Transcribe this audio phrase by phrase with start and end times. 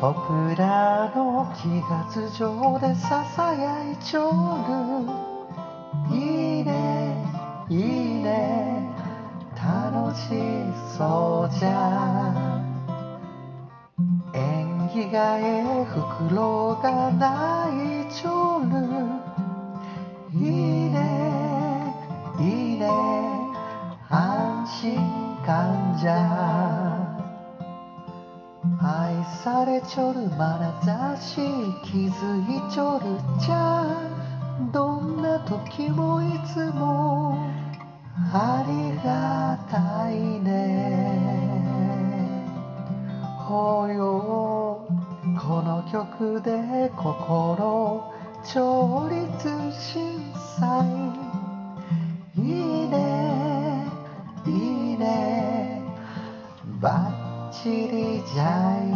[0.00, 4.30] 僕らの気圧上でささやいちょ
[5.08, 5.13] る。
[10.96, 12.32] そうじゃ
[14.32, 18.78] 縁起がええ袋がないちょる
[20.32, 21.94] いいね
[22.38, 22.88] いいね
[24.08, 24.96] 安心
[25.44, 26.94] 感じゃ。
[28.80, 30.38] 愛されちょる眼
[30.84, 31.36] 差し
[31.82, 33.84] 気づいちょるじゃ
[34.72, 37.13] どんな時もいつも
[38.36, 41.20] ありがたいね。
[43.38, 44.84] ほよ。
[45.38, 48.02] この曲で心
[48.42, 50.20] 調律震
[50.58, 50.84] 災
[52.36, 52.40] い
[52.86, 53.86] いね。
[54.44, 55.80] いいね。
[56.80, 57.12] バ
[57.52, 58.93] ッチリじゃい。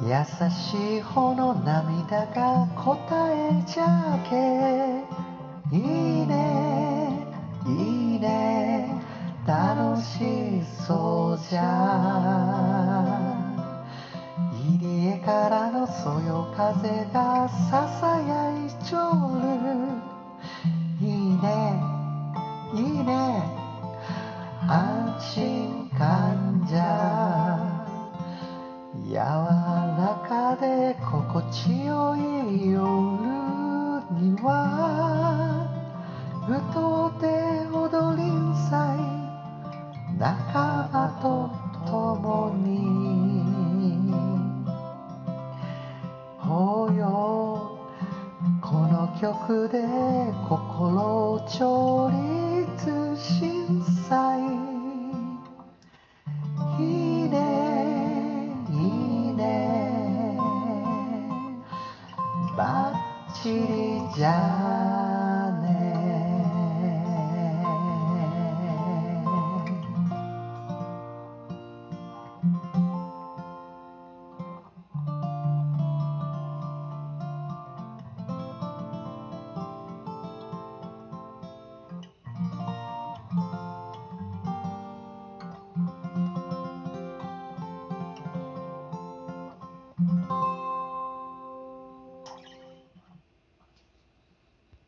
[0.00, 5.04] 優しい方の涙が答えじゃけ。
[5.76, 7.26] いいね。
[7.66, 8.94] いいね。
[9.44, 11.64] 楽しそうじゃ
[14.52, 21.06] 入り江からのそよ風がささやいちょる。
[21.06, 21.82] いいね。
[22.72, 23.42] いいね。
[24.68, 27.67] 安心感じゃ
[29.08, 32.78] 柔らかで心地よい夜
[34.20, 35.66] には
[36.46, 37.26] 歌うて
[37.72, 39.18] 踊りんさい。
[40.18, 41.48] 仲間と
[41.86, 43.96] 共に
[46.36, 47.78] ほよ
[48.60, 49.86] この曲で
[50.48, 53.87] 心を調律震災
[63.42, 65.07] 去你家。